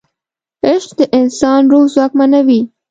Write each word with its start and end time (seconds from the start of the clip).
عشق 0.67 0.89
د 0.99 1.01
انسان 1.19 1.61
روح 1.71 1.85
ځواکمنوي. 1.93 2.61